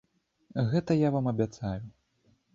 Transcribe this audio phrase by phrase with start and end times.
[0.71, 1.79] Гэта я вам абяцаю.